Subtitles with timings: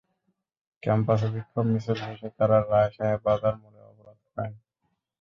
[0.83, 4.53] ক্যাম্পাসে বিক্ষোভ মিছিল শেষে তাঁরা রায় সাহেব বাজার মোড় অবরোধ করেন।